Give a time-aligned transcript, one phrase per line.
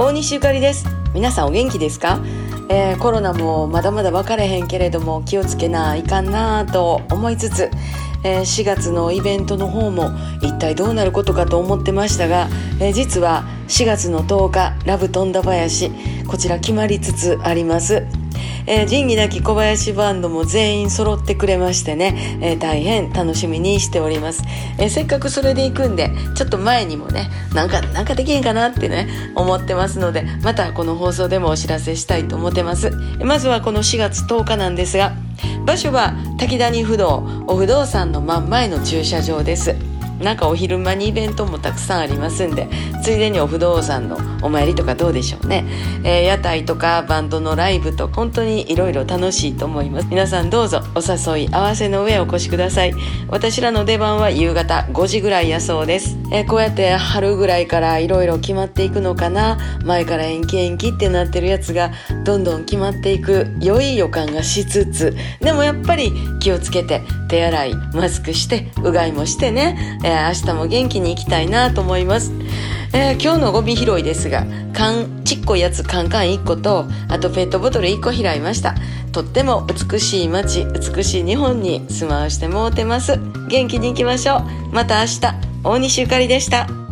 [0.00, 0.86] 大西ゆかりです。
[1.12, 2.20] 皆さんお元気ですか、
[2.68, 7.68] えー、コロナもまだまだ分かれへんけれども気をつけないかんなと思いつつ、
[8.22, 12.46] えー、4月のイベントの方も一体どうなることかと思ってましたが、
[12.78, 15.90] えー、実は4月の10日ラブ富田林
[16.28, 18.06] こちら決まりつつあります。
[18.68, 24.44] えー、仁義なき小林バンドも全員揃ってくれましてね、えー、大変楽しみにしております、
[24.78, 32.90] えー、せっかくそれで行くんでちょっと前にもねなんかなんかできへんかなってね思ってますのでまたこの放送でもお知らせしたいと思ってます。
[33.24, 35.14] まずはこの4月10日なんですが
[35.64, 39.74] 場所は滝谷不動お不動産の真ん前の駐車場です。
[40.20, 42.68] なんかお昼間にイベントもたくさんありますんで
[43.08, 45.64] ついでにお不動産のお参りとかどうでしょうね、
[46.04, 50.08] えー、屋台とかバンドのライブと本当にいろいろ楽しいと思います。
[50.10, 52.92] 皆さんどうぞお誘い合わせの上お越しください。
[53.28, 59.56] 私らの出番は夕方5時ぐらいやそうです、えー、こうやって春ぐらいからいろいろ決まっていくのかな。
[59.86, 61.90] 前から延期延期ってなってるやつが
[62.26, 65.16] どんどん決まっていく良い予感がしつつ。
[65.40, 67.00] でもやっぱり気をつけて
[67.30, 69.98] 手洗いマスクしてうがいもしてね。
[70.04, 72.32] えー、明日も元気に行きたいなと思います。
[72.92, 78.74] えー、今日のゴミ拾いですが、缶、ちっこいやつカンカン1個と、あとペットボトル1個拾いました。
[79.12, 83.18] とっても美しい街、美しい日本に住まわしてもうてます。
[83.48, 84.42] 元気に行きましょう。
[84.72, 85.20] また明日、
[85.64, 86.87] 大西ゆかりでした。